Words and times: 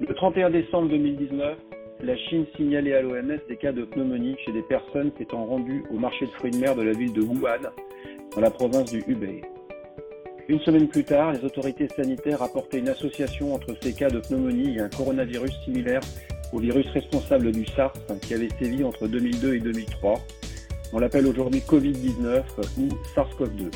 Le 0.00 0.12
31 0.12 0.50
décembre 0.50 0.88
2019, 0.88 1.56
la 2.02 2.16
Chine 2.16 2.46
signalait 2.56 2.94
à 2.94 3.02
l'OMS 3.02 3.38
des 3.48 3.56
cas 3.56 3.70
de 3.70 3.84
pneumonie 3.84 4.34
chez 4.44 4.50
des 4.50 4.62
personnes 4.62 5.12
s'étant 5.16 5.44
rendues 5.46 5.84
au 5.88 5.98
marché 5.98 6.26
de 6.26 6.30
fruits 6.32 6.50
de 6.50 6.56
mer 6.56 6.74
de 6.74 6.82
la 6.82 6.92
ville 6.92 7.12
de 7.12 7.20
Wuhan, 7.22 7.70
dans 8.34 8.40
la 8.40 8.50
province 8.50 8.90
du 8.90 9.04
Hubei. 9.06 9.42
Une 10.48 10.58
semaine 10.60 10.88
plus 10.88 11.04
tard, 11.04 11.32
les 11.32 11.44
autorités 11.44 11.86
sanitaires 11.88 12.40
rapportaient 12.40 12.80
une 12.80 12.88
association 12.88 13.54
entre 13.54 13.76
ces 13.80 13.94
cas 13.94 14.10
de 14.10 14.18
pneumonie 14.18 14.76
et 14.76 14.80
un 14.80 14.88
coronavirus 14.88 15.52
similaire 15.64 16.00
au 16.52 16.58
virus 16.58 16.86
responsable 16.88 17.52
du 17.52 17.64
SARS 17.64 17.94
qui 18.20 18.34
avait 18.34 18.50
sévi 18.58 18.82
entre 18.82 19.06
2002 19.06 19.54
et 19.54 19.60
2003. 19.60 20.14
On 20.92 20.98
l'appelle 20.98 21.26
aujourd'hui 21.28 21.60
Covid-19 21.60 22.42
ou 22.78 22.88
SARS-CoV-2. 23.14 23.70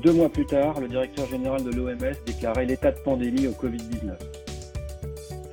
Deux 0.00 0.12
mois 0.12 0.28
plus 0.28 0.46
tard, 0.46 0.80
le 0.80 0.86
directeur 0.86 1.26
général 1.26 1.64
de 1.64 1.72
l'OMS 1.72 2.14
déclarait 2.24 2.66
l'état 2.66 2.92
de 2.92 3.00
pandémie 3.00 3.48
au 3.48 3.52
Covid-19. 3.52 4.37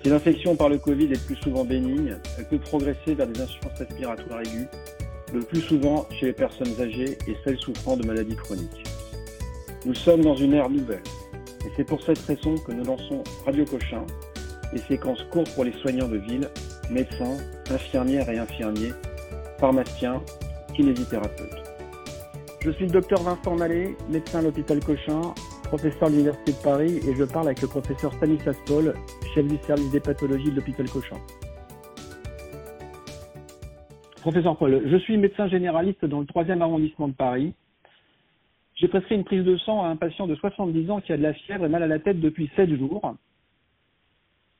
Si 0.05 0.11
l'infection 0.11 0.55
par 0.55 0.69
le 0.69 0.77
Covid 0.77 1.11
est 1.11 1.25
plus 1.25 1.35
souvent 1.37 1.65
bénigne, 1.65 2.15
elle 2.37 2.45
peut 2.45 2.59
progresser 2.59 3.15
vers 3.15 3.25
des 3.25 3.41
insuffisances 3.41 3.79
respiratoires 3.79 4.41
aiguës, 4.41 4.67
le 5.33 5.39
plus 5.39 5.61
souvent 5.61 6.05
chez 6.11 6.27
les 6.27 6.33
personnes 6.33 6.79
âgées 6.79 7.17
et 7.27 7.35
celles 7.43 7.57
souffrant 7.57 7.97
de 7.97 8.05
maladies 8.05 8.35
chroniques. 8.35 8.83
Nous 9.83 9.95
sommes 9.95 10.21
dans 10.21 10.35
une 10.35 10.53
ère 10.53 10.69
nouvelle, 10.69 11.01
et 11.65 11.71
c'est 11.75 11.85
pour 11.85 12.03
cette 12.03 12.19
raison 12.19 12.53
que 12.55 12.71
nous 12.71 12.83
lançons 12.83 13.23
Radio 13.47 13.65
Cochin, 13.65 14.05
des 14.71 14.81
séquences 14.87 15.23
courtes 15.31 15.49
pour 15.55 15.63
les 15.63 15.73
soignants 15.81 16.07
de 16.07 16.17
ville, 16.17 16.51
médecins, 16.91 17.37
infirmières 17.71 18.29
et 18.29 18.37
infirmiers, 18.37 18.93
pharmaciens, 19.59 20.21
kinésithérapeutes. 20.75 21.63
Je 22.63 22.69
suis 22.69 22.85
le 22.85 22.91
docteur 22.91 23.23
Vincent 23.23 23.55
Mallet, 23.55 23.95
médecin 24.07 24.37
à 24.37 24.41
l'hôpital 24.43 24.79
Cochin, 24.81 25.33
professeur 25.77 26.07
de 26.07 26.13
l'Université 26.13 26.53
de 26.53 26.63
Paris, 26.63 26.99
et 27.05 27.15
je 27.15 27.23
parle 27.25 27.47
avec 27.47 27.61
le 27.61 27.67
professeur 27.67 28.13
Stanislas 28.13 28.55
Paul, 28.65 28.93
chef 29.33 29.45
du 29.45 29.57
service 29.57 29.91
des 29.91 29.99
pathologies 29.99 30.49
de 30.49 30.55
l'hôpital 30.55 30.89
Cochin. 30.89 31.17
Professeur 34.21 34.57
Paul, 34.57 34.83
je 34.85 34.95
suis 34.95 35.17
médecin 35.17 35.49
généraliste 35.49 36.05
dans 36.05 36.21
le 36.21 36.25
3e 36.25 36.61
arrondissement 36.61 37.09
de 37.09 37.13
Paris. 37.13 37.53
J'ai 38.75 38.87
prescrit 38.87 39.15
une 39.15 39.25
prise 39.25 39.43
de 39.43 39.57
sang 39.57 39.83
à 39.83 39.89
un 39.89 39.97
patient 39.97 40.27
de 40.27 40.35
70 40.35 40.89
ans 40.91 41.01
qui 41.01 41.11
a 41.11 41.17
de 41.17 41.23
la 41.23 41.33
fièvre 41.33 41.65
et 41.65 41.69
mal 41.69 41.83
à 41.83 41.87
la 41.87 41.99
tête 41.99 42.21
depuis 42.21 42.49
7 42.55 42.73
jours 42.77 43.13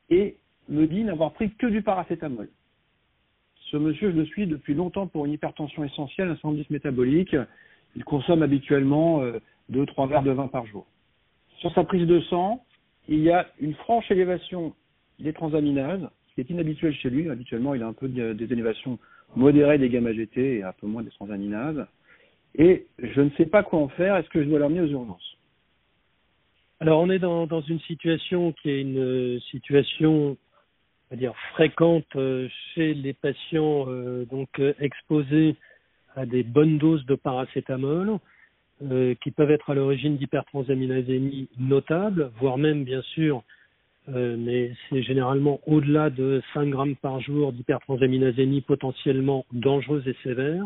et 0.10 0.36
me 0.68 0.86
dit 0.86 1.06
n'avoir 1.06 1.32
pris 1.32 1.50
que 1.52 1.68
du 1.68 1.82
paracétamol. 1.82 2.50
Ce 3.72 3.78
monsieur, 3.78 4.12
je 4.12 4.18
le 4.18 4.26
suis 4.26 4.48
depuis 4.48 4.74
longtemps 4.74 5.08
pour 5.08 5.26
une 5.26 5.32
hypertension 5.32 5.86
essentielle, 5.86 6.32
un 6.32 6.36
syndrome 6.36 6.62
métabolique. 6.70 7.38
Il 7.96 8.04
consomme 8.04 8.44
habituellement 8.44 9.24
2-3 9.72 10.04
euh, 10.04 10.08
verres 10.08 10.24
de 10.24 10.32
vin 10.32 10.50
par 10.50 10.66
jour. 10.66 10.86
Sur 11.60 11.74
sa 11.74 11.84
prise 11.84 12.08
de 12.08 12.20
sang, 12.22 12.64
il 13.08 13.20
y 13.20 13.32
a 13.32 13.48
une 13.60 13.74
franche 13.76 14.10
élévation 14.12 14.74
des 15.20 15.34
transaminases, 15.34 16.08
ce 16.30 16.36
qui 16.36 16.42
est 16.42 16.50
inhabituel 16.54 16.94
chez 16.94 17.10
lui. 17.10 17.30
Habituellement, 17.30 17.76
il 17.76 17.84
a 17.84 17.88
un 17.88 17.94
peu 17.94 18.08
des 18.08 18.52
élévations 18.52 19.00
modérées 19.36 19.78
des 19.78 19.90
gamma-GT 19.90 20.58
et 20.58 20.64
un 20.64 20.74
peu 20.74 20.88
moins 20.88 21.04
des 21.04 21.12
transaminases. 21.12 21.86
Et 22.58 22.88
je 23.00 23.22
ne 23.22 23.30
sais 23.32 23.46
pas 23.46 23.64
quoi 23.64 23.80
en 23.80 23.90
faire. 23.90 24.16
Est-ce 24.16 24.30
que 24.30 24.44
je 24.44 24.48
dois 24.48 24.60
l'emmener 24.60 24.82
aux 24.82 24.88
urgences? 24.88 25.38
Alors, 26.80 27.00
on 27.02 27.10
est 27.10 27.20
dans, 27.20 27.62
une 27.62 27.80
situation 27.82 28.54
qui 28.54 28.70
est 28.70 28.82
une 28.82 29.40
situation, 29.52 30.32
on 30.32 30.38
va 31.12 31.16
dire, 31.16 31.34
fréquente 31.54 32.06
euh, 32.16 32.48
chez 32.74 32.94
les 32.94 33.14
patients 33.14 33.86
euh, 33.88 34.26
donc 34.26 34.50
euh, 34.60 34.74
exposés 34.80 35.56
à 36.16 36.26
des 36.26 36.44
bonnes 36.44 36.78
doses 36.78 37.06
de 37.06 37.16
paracétamol. 37.16 38.20
Euh, 38.84 39.16
qui 39.24 39.32
peuvent 39.32 39.52
être 39.52 39.70
à 39.70 39.74
l'origine 39.74 40.18
d'hypertransaminasémie 40.18 41.48
notable, 41.58 42.32
voire 42.42 42.58
même 42.58 42.84
bien 42.84 43.02
sûr, 43.04 43.42
euh, 44.10 44.36
mais 44.38 44.74
c'est 44.90 45.02
généralement 45.02 45.62
au-delà 45.66 46.10
de 46.10 46.42
5 46.54 46.72
grammes 46.72 46.98
par 46.98 47.22
jour 47.22 47.54
d'hypertransaminasémie 47.54 48.60
potentiellement 48.60 49.46
dangereuse 49.54 50.06
et 50.10 50.16
sévère. 50.24 50.66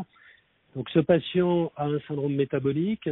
Donc 0.75 0.89
ce 0.89 0.97
patient 0.97 1.71
a 1.75 1.85
un 1.85 1.99
syndrome 2.07 2.33
métabolique, 2.33 3.07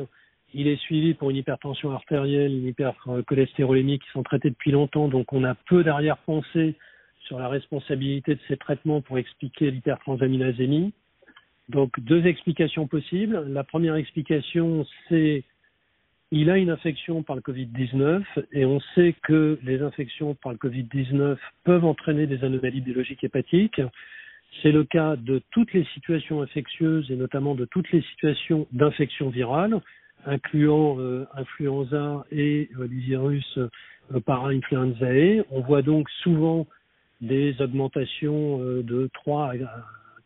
il 0.55 0.67
est 0.67 0.77
suivi 0.77 1.13
pour 1.13 1.29
une 1.29 1.37
hypertension 1.37 1.91
artérielle, 1.91 2.51
une 2.51 2.65
hypercholestérolémie 2.65 3.99
qui 3.99 4.09
sont 4.13 4.23
traitées 4.23 4.49
depuis 4.49 4.71
longtemps, 4.71 5.09
donc 5.09 5.31
on 5.31 5.43
a 5.43 5.53
peu 5.53 5.83
d'arrière-pensée 5.83 6.73
sur 7.19 7.37
la 7.37 7.49
responsabilité 7.49 8.33
de 8.33 8.41
ces 8.47 8.57
traitements 8.57 9.01
pour 9.01 9.19
expliquer 9.19 9.69
l'hypertransaminasémie. 9.69 10.91
Donc 11.69 11.99
deux 11.99 12.25
explications 12.25 12.87
possibles. 12.87 13.45
La 13.49 13.63
première 13.63 13.95
explication, 13.95 14.85
c'est 15.09 15.43
il 16.31 16.49
a 16.49 16.57
une 16.57 16.69
infection 16.69 17.23
par 17.23 17.37
le 17.37 17.41
Covid-19 17.41 18.23
et 18.51 18.65
on 18.65 18.79
sait 18.95 19.15
que 19.23 19.59
les 19.63 19.81
infections 19.81 20.35
par 20.35 20.51
le 20.51 20.57
Covid-19 20.57 21.37
peuvent 21.63 21.85
entraîner 21.85 22.27
des 22.27 22.43
anomalies 22.43 22.81
biologiques 22.81 23.23
hépatiques. 23.23 23.81
C'est 24.61 24.71
le 24.71 24.83
cas 24.83 25.15
de 25.15 25.41
toutes 25.51 25.73
les 25.73 25.85
situations 25.93 26.41
infectieuses 26.41 27.09
et 27.11 27.15
notamment 27.15 27.55
de 27.55 27.65
toutes 27.65 27.91
les 27.91 28.01
situations 28.01 28.67
d'infection 28.71 29.29
virale, 29.29 29.79
incluant 30.25 30.99
euh, 30.99 31.25
influenza 31.33 32.25
et 32.31 32.69
euh, 32.77 32.87
les 32.89 32.99
virus 32.99 33.57
euh, 33.57 34.19
para-influenzae. 34.25 35.43
On 35.51 35.61
voit 35.61 35.81
donc 35.81 36.09
souvent 36.23 36.67
des 37.21 37.55
augmentations 37.61 38.61
euh, 38.61 38.83
de 38.83 39.09
3 39.13 39.51
à 39.51 39.55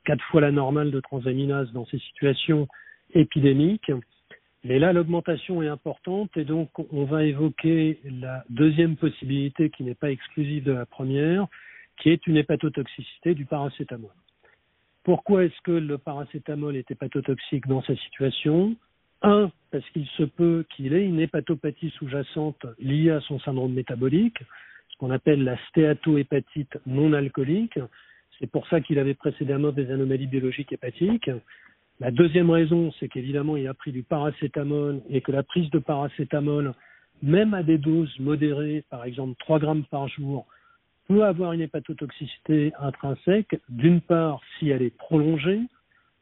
quatre 0.05 0.23
fois 0.25 0.41
la 0.41 0.51
normale 0.51 0.91
de 0.91 0.99
transaminase 0.99 1.71
dans 1.73 1.85
ces 1.85 1.99
situations 1.99 2.67
épidémiques. 3.13 3.91
Mais 4.63 4.77
là, 4.77 4.93
l'augmentation 4.93 5.63
est 5.63 5.67
importante 5.67 6.35
et 6.37 6.45
donc 6.45 6.69
on 6.91 7.05
va 7.05 7.23
évoquer 7.23 7.99
la 8.03 8.43
deuxième 8.49 8.95
possibilité 8.95 9.69
qui 9.69 9.83
n'est 9.83 9.95
pas 9.95 10.11
exclusive 10.11 10.63
de 10.63 10.71
la 10.71 10.85
première, 10.85 11.47
qui 11.97 12.09
est 12.09 12.25
une 12.27 12.37
hépatotoxicité 12.37 13.33
du 13.33 13.45
paracétamol. 13.45 14.11
Pourquoi 15.03 15.45
est-ce 15.45 15.59
que 15.63 15.71
le 15.71 15.97
paracétamol 15.97 16.75
est 16.75 16.89
hépatotoxique 16.91 17.67
dans 17.67 17.81
cette 17.81 17.97
situation? 17.99 18.75
Un, 19.23 19.51
parce 19.71 19.87
qu'il 19.89 20.07
se 20.17 20.23
peut 20.23 20.65
qu'il 20.75 20.93
ait 20.93 21.05
une 21.05 21.19
hépatopathie 21.19 21.89
sous-jacente 21.97 22.65
liée 22.79 23.11
à 23.11 23.21
son 23.21 23.39
syndrome 23.39 23.73
métabolique, 23.73 24.39
ce 24.89 24.97
qu'on 24.97 25.09
appelle 25.09 25.43
la 25.43 25.57
stéatohépatite 25.69 26.77
non 26.85 27.13
alcoolique, 27.13 27.79
c'est 28.41 28.49
pour 28.49 28.67
ça 28.67 28.81
qu'il 28.81 28.97
avait 28.97 29.13
précédemment 29.13 29.71
des 29.71 29.91
anomalies 29.91 30.25
biologiques 30.25 30.73
hépatiques. 30.73 31.29
La 31.99 32.09
deuxième 32.09 32.49
raison, 32.49 32.91
c'est 32.99 33.07
qu'évidemment, 33.07 33.55
il 33.55 33.67
a 33.67 33.75
pris 33.75 33.91
du 33.91 34.01
paracétamol 34.01 35.01
et 35.11 35.21
que 35.21 35.31
la 35.31 35.43
prise 35.43 35.69
de 35.69 35.77
paracétamol, 35.77 36.73
même 37.21 37.53
à 37.53 37.61
des 37.61 37.77
doses 37.77 38.17
modérées, 38.19 38.83
par 38.89 39.05
exemple 39.05 39.35
3 39.37 39.59
grammes 39.59 39.85
par 39.85 40.07
jour, 40.07 40.47
peut 41.07 41.23
avoir 41.23 41.53
une 41.53 41.61
hépatotoxicité 41.61 42.73
intrinsèque, 42.79 43.59
d'une 43.69 44.01
part 44.01 44.41
si 44.57 44.69
elle 44.69 44.81
est 44.81 44.97
prolongée 44.97 45.61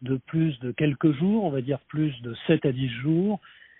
de 0.01 0.17
plus 0.17 0.59
de 0.59 0.71
quelques 0.71 1.13
jours, 1.13 1.45
on 1.45 1.51
va 1.51 1.61
dire 1.61 1.79
plus 1.87 2.21
de 2.21 2.35
7 2.47 2.65
à 2.65 2.73
10 2.73 2.89
jours, 3.01 3.39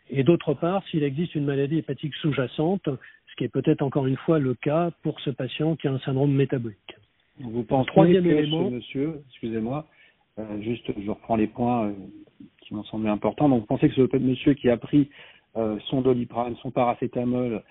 et 0.09 0.23
d'autre 0.23 0.53
part 0.53 0.81
s'il 0.87 1.03
existe 1.03 1.35
une 1.35 1.45
maladie 1.45 1.79
hépatique 1.79 2.15
sous-jacente, 2.15 2.87
ce 2.87 3.35
qui 3.35 3.43
est 3.43 3.49
peut-être 3.49 3.81
encore 3.81 4.07
une 4.07 4.17
fois 4.17 4.39
le 4.39 4.53
cas 4.53 4.91
pour 5.03 5.19
ce 5.19 5.29
patient 5.29 5.75
qui 5.75 5.89
a 5.89 5.91
un 5.91 5.99
syndrome 5.99 6.31
métabolique. 6.31 6.95
Vous 7.39 7.63
pensez 7.63 7.87
Troisième 7.87 8.23
que 8.23 8.29
élément, 8.29 8.69
ce 8.69 8.75
monsieur, 8.75 9.21
excusez-moi, 9.29 9.87
euh, 10.39 10.61
juste 10.61 10.91
je 10.97 11.09
reprends 11.09 11.35
les 11.35 11.47
points 11.47 11.87
euh, 11.87 11.93
qui 12.61 12.73
m'ont 12.73 12.83
semblé 12.85 13.09
importants. 13.09 13.49
Donc 13.49 13.61
vous 13.61 13.65
pensez 13.65 13.89
que 13.89 13.95
ce 13.95 14.17
monsieur 14.17 14.53
qui 14.53 14.69
a 14.69 14.77
pris 14.77 15.09
euh, 15.55 15.77
son 15.89 16.01
doliprane, 16.01 16.55
son 16.61 16.71
paracétamol 16.71 17.63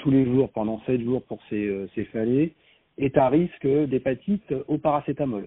tous 0.00 0.10
les 0.10 0.24
jours 0.24 0.50
pendant 0.50 0.82
sept 0.86 1.00
jours 1.00 1.22
pour 1.22 1.38
ses, 1.48 1.68
euh, 1.68 1.88
ses 1.94 2.02
phalées 2.06 2.52
est 2.96 3.16
à 3.16 3.28
risque 3.28 3.64
d'hépatite 3.64 4.52
au 4.66 4.76
paracétamol? 4.76 5.46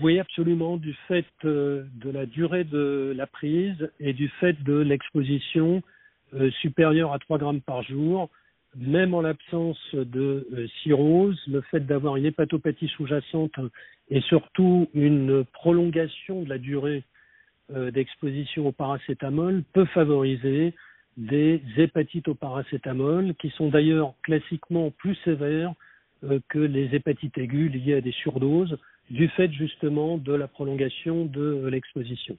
Oui, 0.00 0.20
absolument, 0.20 0.76
du 0.76 0.94
fait 1.08 1.26
de 1.42 1.88
la 2.04 2.24
durée 2.24 2.62
de 2.62 3.12
la 3.16 3.26
prise 3.26 3.90
et 3.98 4.12
du 4.12 4.28
fait 4.28 4.62
de 4.62 4.74
l'exposition 4.78 5.82
supérieure 6.60 7.12
à 7.12 7.18
3 7.18 7.38
grammes 7.38 7.60
par 7.60 7.82
jour 7.82 8.30
même 8.76 9.14
en 9.14 9.22
l'absence 9.22 9.78
de 9.94 10.46
euh, 10.52 10.66
cirrhose, 10.82 11.40
le 11.48 11.60
fait 11.62 11.80
d'avoir 11.80 12.16
une 12.16 12.26
hépatopathie 12.26 12.88
sous-jacente 12.88 13.58
et 14.10 14.20
surtout 14.22 14.88
une 14.94 15.44
prolongation 15.44 16.42
de 16.42 16.48
la 16.48 16.58
durée 16.58 17.04
euh, 17.74 17.90
d'exposition 17.90 18.66
au 18.66 18.72
paracétamol 18.72 19.62
peut 19.72 19.86
favoriser 19.86 20.74
des 21.16 21.60
hépatites 21.76 22.28
au 22.28 22.34
paracétamol 22.34 23.34
qui 23.34 23.50
sont 23.50 23.68
d'ailleurs 23.68 24.14
classiquement 24.22 24.90
plus 24.90 25.16
sévères 25.24 25.74
euh, 26.24 26.38
que 26.48 26.58
les 26.58 26.94
hépatites 26.94 27.36
aiguës 27.38 27.72
liées 27.72 27.94
à 27.94 28.00
des 28.00 28.12
surdoses 28.12 28.78
du 29.10 29.28
fait 29.28 29.50
justement 29.52 30.18
de 30.18 30.34
la 30.34 30.46
prolongation 30.46 31.24
de 31.24 31.66
l'exposition. 31.68 32.36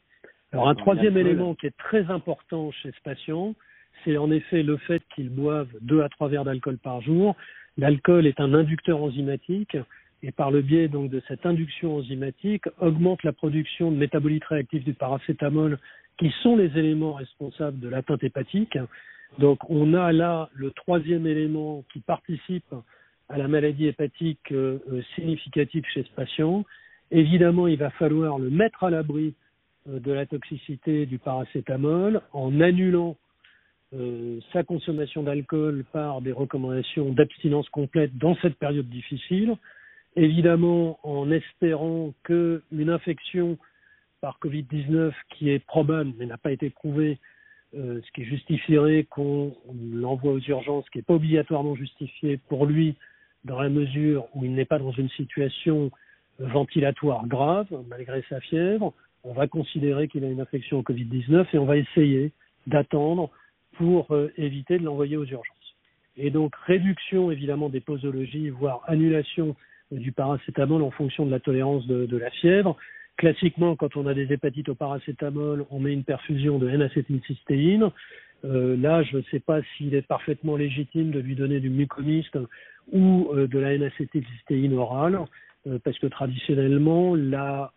Alors 0.52 0.70
un 0.70 0.76
troisième 0.76 1.18
élément 1.18 1.56
qui 1.56 1.68
est 1.68 1.78
très 1.78 2.10
important 2.10 2.72
chez 2.72 2.92
ce 2.92 3.02
patient, 3.04 3.56
c'est 4.04 4.18
en 4.18 4.32
effet 4.32 4.64
le 4.64 4.78
fait 4.78 5.02
qu'ils 5.16 5.30
boivent 5.30 5.70
deux 5.82 6.02
à 6.02 6.10
trois 6.10 6.28
verres 6.28 6.46
d'alcool 6.46 6.78
par 6.78 7.02
jour. 7.02 7.36
L'alcool 7.78 8.28
est 8.28 8.40
un 8.40 8.54
inducteur 8.54 9.02
enzymatique 9.02 9.78
et 10.22 10.32
par 10.32 10.52
le 10.52 10.62
biais 10.62 10.88
donc 10.88 11.10
de 11.10 11.22
cette 11.28 11.46
induction 11.46 11.96
enzymatique 11.98 12.66
augmente 12.80 13.24
la 13.24 13.32
production 13.32 13.92
de 13.92 13.98
métabolites 13.98 14.46
réactifs 14.46 14.84
du 14.84 14.94
paracétamol 14.94 15.80
qui 16.18 16.34
sont 16.44 16.58
les 16.58 16.78
éléments 16.78 17.14
responsables 17.14 17.80
de 17.80 17.88
l'atteinte 17.88 18.24
hépatique. 18.24 18.78
Donc 19.38 19.60
on 19.70 19.94
a 19.94 20.12
là 20.12 20.50
le 20.54 20.72
troisième 20.72 21.26
élément 21.26 21.86
qui 21.94 22.00
participe 22.00 22.74
à 23.30 23.38
la 23.38 23.48
maladie 23.48 23.88
hépatique 23.88 24.54
significative 25.16 25.86
chez 25.94 26.04
ce 26.04 26.10
patient. 26.16 26.66
Évidemment, 27.12 27.68
il 27.68 27.78
va 27.78 27.92
falloir 27.92 28.40
le 28.40 28.50
mettre 28.50 28.84
à 28.84 28.90
l'abri 28.90 29.36
de 29.88 30.12
la 30.12 30.26
toxicité 30.26 31.06
du 31.06 31.18
paracétamol 31.18 32.22
en 32.34 32.60
annulant 32.60 33.16
euh, 33.96 34.40
sa 34.54 34.64
consommation 34.64 35.24
d'alcool 35.24 35.84
par 35.92 36.22
des 36.22 36.32
recommandations 36.32 37.12
d'abstinence 37.12 37.68
complète 37.70 38.16
dans 38.18 38.36
cette 38.36 38.56
période 38.56 38.88
difficile, 38.88 39.56
évidemment 40.16 41.00
en 41.02 41.32
espérant 41.32 42.14
qu'une 42.24 42.90
infection 42.90 43.58
par 44.22 44.38
Covid-19 44.44 45.12
qui 45.32 45.50
est 45.50 45.66
probable 45.66 46.14
mais 46.20 46.28
n'a 46.28 46.38
pas 46.38 46.52
été 46.52 46.70
prouvée, 46.70 47.18
euh, 47.76 48.00
ce 48.06 48.12
qui 48.12 48.26
justifierait 48.26 49.06
qu'on 49.10 49.56
l'envoie 49.92 50.34
aux 50.34 50.40
urgences, 50.40 50.88
qui 50.92 51.00
n'est 51.00 51.04
pas 51.04 51.16
obligatoirement 51.16 51.76
justifié 51.76 52.38
pour 52.48 52.68
lui 52.68 52.96
dans 53.44 53.60
la 53.60 53.70
mesure 53.70 54.28
où 54.36 54.46
il 54.46 54.54
n'est 54.54 54.66
pas 54.66 54.78
dans 54.78 54.92
une 54.92 55.10
situation 55.10 55.90
ventilatoire 56.38 57.26
grave 57.28 57.68
malgré 57.88 58.24
sa 58.30 58.40
fièvre, 58.40 58.94
on 59.24 59.34
va 59.34 59.48
considérer 59.48 60.08
qu'il 60.08 60.24
a 60.26 60.30
une 60.30 60.42
infection 60.42 60.80
au 60.80 60.84
Covid-19 60.84 61.48
et 61.54 61.58
on 61.58 61.66
va 61.66 61.78
essayer 61.78 62.32
d'attendre 62.68 63.32
pour 63.80 64.12
euh, 64.12 64.30
éviter 64.38 64.78
de 64.78 64.84
l'envoyer 64.84 65.16
aux 65.16 65.24
urgences. 65.24 65.76
Et 66.18 66.32
donc 66.32 66.54
réduction 66.68 67.32
évidemment 67.32 67.70
des 67.70 67.80
posologies, 67.80 68.50
voire 68.50 68.84
annulation 68.88 69.56
du 69.90 70.12
paracétamol 70.12 70.84
en 70.84 70.92
fonction 70.92 71.26
de 71.26 71.32
la 71.32 71.40
tolérance 71.40 71.88
de, 71.88 72.18
la 72.18 72.30
fièvre. 72.30 72.76
Classiquement, 73.16 73.78
quand 73.78 73.96
on 73.96 74.06
a 74.06 74.14
des 74.14 74.34
hépatites 74.34 74.68
au 74.68 74.76
paracétamol, 74.76 75.66
on 75.72 75.80
met 75.80 75.94
une 75.94 76.04
perfusion 76.04 76.60
de 76.60 76.68
N-acétylcystéine. 76.68 77.90
Euh, 78.44 78.76
là, 78.76 79.02
je 79.04 79.18
ne 79.18 79.22
sais 79.32 79.40
pas 79.40 79.62
s'il 79.78 79.96
est 79.96 80.06
parfaitement 80.06 80.58
légitime 80.58 81.12
de 81.12 81.20
lui 81.20 81.36
donner 81.36 81.62
du 81.62 81.70
mucomiste 81.70 82.38
ou 82.92 83.30
euh, 83.34 83.48
de 83.48 83.60
la 83.60 83.74
N-acétylcystéine 83.76 84.74
orale, 84.74 85.20
parce 85.84 85.98
que 86.00 86.08
traditionnellement, 86.08 87.16
la 87.16 87.72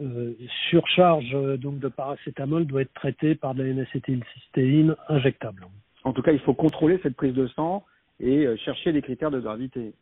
euh, 0.00 0.34
surcharge 0.70 1.34
euh, 1.34 1.56
donc 1.58 1.78
de 1.78 1.88
paracétamol 1.88 2.64
doit 2.64 2.82
être 2.82 2.94
traitée 2.94 3.34
par 3.34 3.54
de 3.54 3.62
la 3.62 3.68
N-acétylcystéine 3.68 4.96
injectable. 5.08 5.66
En 6.04 6.14
tout 6.14 6.22
cas, 6.22 6.32
il 6.32 6.38
faut 6.40 6.54
contrôler 6.54 6.98
cette 7.02 7.16
prise 7.16 7.34
de 7.34 7.46
sang 7.48 7.84
et 8.18 8.46
euh, 8.46 8.56
chercher 8.56 8.92
des 8.92 9.02
critères 9.02 9.30
de 9.30 9.40
gravité. 9.40 9.92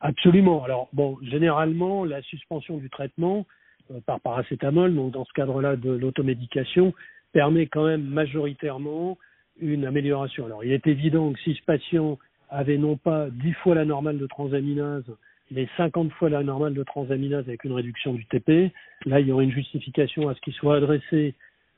Absolument. 0.00 0.64
Alors 0.64 0.88
bon, 0.92 1.16
généralement, 1.22 2.04
la 2.04 2.22
suspension 2.22 2.76
du 2.78 2.90
traitement 2.90 3.46
par 4.04 4.20
paracétamol, 4.20 4.92
donc 4.92 5.12
dans 5.12 5.24
ce 5.24 5.32
cadre-là 5.32 5.76
de 5.76 5.90
l'automédication, 5.90 6.92
permet 7.32 7.66
quand 7.66 7.86
même 7.86 8.02
majoritairement 8.02 9.16
une 9.60 9.84
amélioration. 9.84 10.44
Alors 10.46 10.64
il 10.64 10.72
est 10.72 10.88
évident 10.88 11.32
que 11.32 11.38
si 11.40 11.54
ce 11.54 11.62
patient 11.62 12.18
avait 12.50 12.78
non 12.78 12.96
pas 12.96 13.28
10 13.30 13.52
fois 13.52 13.76
la 13.76 13.84
normale 13.84 14.18
de 14.18 14.26
transaminase, 14.26 15.04
les 15.50 15.68
50 15.76 16.12
fois 16.12 16.28
la 16.28 16.42
normale 16.42 16.74
de 16.74 16.82
transaminase 16.82 17.44
avec 17.46 17.64
une 17.64 17.72
réduction 17.72 18.12
du 18.14 18.24
TP. 18.26 18.72
Là, 19.04 19.20
il 19.20 19.28
y 19.28 19.32
aurait 19.32 19.44
une 19.44 19.52
justification 19.52 20.28
à 20.28 20.34
ce 20.34 20.40
qu'il 20.40 20.52
soit 20.54 20.76
adressé 20.76 21.34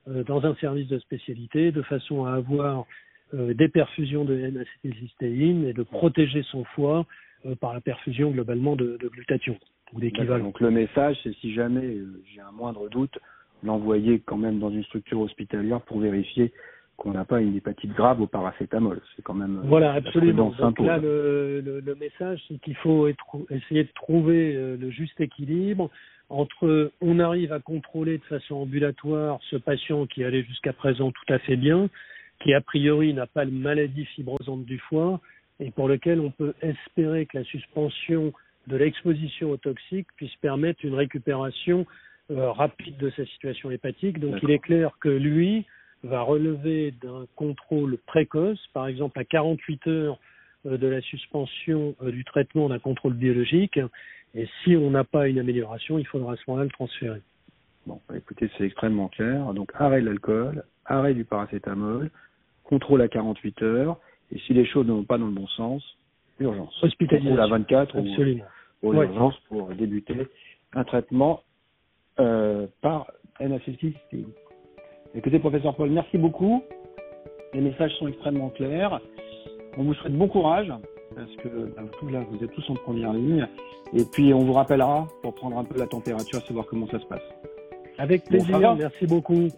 euh, 0.08 0.24
dans 0.24 0.44
un 0.46 0.54
service 0.56 0.88
de 0.88 0.98
spécialité 0.98 1.70
de 1.72 1.82
façon 1.82 2.24
à 2.24 2.32
avoir 2.32 2.86
euh, 3.34 3.52
des 3.54 3.68
perfusions 3.68 4.24
de 4.24 4.38
N-acétylcystéine 4.38 5.66
et 5.66 5.72
de 5.72 5.82
protéger 5.82 6.42
son 6.44 6.64
foie 6.64 7.04
euh, 7.46 7.54
par 7.54 7.74
la 7.74 7.80
perfusion 7.80 8.30
globalement 8.30 8.74
de, 8.74 8.96
de 8.96 9.08
glutathion 9.08 9.58
ou 9.92 10.00
d'équivalent. 10.00 10.44
Donc 10.44 10.60
le 10.60 10.70
message, 10.70 11.16
c'est 11.22 11.34
si 11.36 11.52
jamais 11.52 11.98
j'ai 12.32 12.40
un 12.40 12.52
moindre 12.52 12.88
doute, 12.88 13.18
l'envoyer 13.62 14.20
quand 14.20 14.36
même 14.36 14.58
dans 14.58 14.70
une 14.70 14.84
structure 14.84 15.20
hospitalière 15.20 15.80
pour 15.82 15.98
vérifier 16.00 16.52
qu'on 16.98 17.12
n'a 17.12 17.24
pas 17.24 17.40
une 17.40 17.56
hépatite 17.56 17.94
grave 17.94 18.20
au 18.20 18.26
paracétamol. 18.26 19.00
C'est 19.14 19.22
quand 19.22 19.34
même 19.34 19.58
euh, 19.58 19.66
voilà 19.66 19.92
absolument. 19.92 20.52
Donc 20.58 20.78
là, 20.80 20.98
le, 20.98 21.62
le, 21.64 21.80
le 21.80 21.94
message, 21.94 22.42
c'est 22.48 22.60
qu'il 22.60 22.74
faut 22.76 23.06
être, 23.06 23.24
essayer 23.50 23.84
de 23.84 23.92
trouver 23.94 24.54
euh, 24.54 24.76
le 24.76 24.90
juste 24.90 25.18
équilibre 25.20 25.90
entre 26.28 26.92
on 27.00 27.20
arrive 27.20 27.52
à 27.52 27.60
contrôler 27.60 28.18
de 28.18 28.24
façon 28.24 28.56
ambulatoire 28.56 29.38
ce 29.48 29.56
patient 29.56 30.06
qui 30.06 30.24
allait 30.24 30.42
jusqu'à 30.42 30.72
présent 30.72 31.10
tout 31.10 31.32
à 31.32 31.38
fait 31.38 31.56
bien, 31.56 31.88
qui 32.40 32.52
a 32.52 32.60
priori 32.60 33.14
n'a 33.14 33.26
pas 33.26 33.46
de 33.46 33.50
maladie 33.50 34.04
fibrosante 34.04 34.64
du 34.64 34.78
foie 34.78 35.20
et 35.60 35.70
pour 35.70 35.88
lequel 35.88 36.20
on 36.20 36.30
peut 36.30 36.52
espérer 36.60 37.26
que 37.26 37.38
la 37.38 37.44
suspension 37.44 38.32
de 38.66 38.76
l'exposition 38.76 39.50
aux 39.50 39.56
toxiques 39.56 40.08
puisse 40.16 40.34
permettre 40.42 40.84
une 40.84 40.94
récupération 40.94 41.86
euh, 42.30 42.50
rapide 42.50 42.98
de 42.98 43.10
sa 43.10 43.24
situation 43.24 43.70
hépatique. 43.70 44.20
Donc 44.20 44.36
il 44.42 44.50
est 44.50 44.58
clair 44.58 44.90
que 45.00 45.08
lui, 45.08 45.64
va 46.04 46.22
relever 46.22 46.92
d'un 47.02 47.26
contrôle 47.36 47.98
précoce, 48.06 48.60
par 48.72 48.86
exemple 48.86 49.18
à 49.18 49.24
48 49.24 49.86
heures 49.88 50.18
euh, 50.66 50.76
de 50.76 50.86
la 50.86 51.00
suspension 51.00 51.94
euh, 52.02 52.10
du 52.10 52.24
traitement 52.24 52.68
d'un 52.68 52.78
contrôle 52.78 53.14
biologique. 53.14 53.78
Et 54.34 54.48
si 54.62 54.76
on 54.76 54.90
n'a 54.90 55.04
pas 55.04 55.28
une 55.28 55.38
amélioration, 55.38 55.98
il 55.98 56.06
faudra 56.06 56.34
à 56.34 56.36
ce 56.36 56.42
moment-là 56.48 56.64
le 56.64 56.70
transférer. 56.70 57.20
Bon, 57.86 58.00
bah, 58.08 58.16
écoutez, 58.16 58.50
c'est 58.56 58.64
extrêmement 58.64 59.08
clair. 59.08 59.52
Donc, 59.54 59.72
arrêt 59.74 60.00
de 60.00 60.06
l'alcool, 60.06 60.64
arrêt 60.84 61.14
du 61.14 61.24
paracétamol, 61.24 62.10
contrôle 62.64 63.02
à 63.02 63.08
48 63.08 63.62
heures. 63.62 63.98
Et 64.30 64.38
si 64.40 64.52
les 64.52 64.66
choses 64.66 64.86
ne 64.86 64.92
vont 64.92 65.04
pas 65.04 65.16
dans 65.16 65.26
le 65.26 65.32
bon 65.32 65.46
sens, 65.48 65.82
urgence. 66.38 66.82
Hospitalisation. 66.82 67.42
à 67.42 67.46
24 67.46 67.96
Absolument. 67.96 68.44
ou 68.82 68.88
aux 68.90 69.02
urgences 69.02 69.38
pour 69.48 69.68
débuter 69.70 70.28
un 70.74 70.84
traitement 70.84 71.42
euh, 72.20 72.66
par 72.82 73.10
NACC. 73.40 73.94
Écoutez, 75.14 75.38
professeur 75.38 75.74
Paul, 75.74 75.90
merci 75.90 76.18
beaucoup. 76.18 76.62
Les 77.54 77.60
messages 77.60 77.92
sont 77.94 78.08
extrêmement 78.08 78.50
clairs. 78.50 79.00
On 79.76 79.84
vous 79.84 79.94
souhaite 79.94 80.12
bon 80.12 80.28
courage, 80.28 80.72
parce 81.14 81.34
que 81.36 81.48
bah, 81.48 81.82
là, 82.10 82.24
vous 82.30 82.44
êtes 82.44 82.52
tous 82.52 82.70
en 82.70 82.74
première 82.74 83.12
ligne. 83.12 83.46
Et 83.94 84.04
puis, 84.04 84.34
on 84.34 84.44
vous 84.44 84.52
rappellera 84.52 85.08
pour 85.22 85.34
prendre 85.34 85.58
un 85.58 85.64
peu 85.64 85.78
la 85.78 85.86
température, 85.86 86.40
savoir 86.46 86.66
comment 86.66 86.86
ça 86.88 86.98
se 86.98 87.06
passe. 87.06 87.22
Avec 87.96 88.24
plaisir, 88.24 88.76
merci 88.76 89.06
beaucoup. 89.06 89.48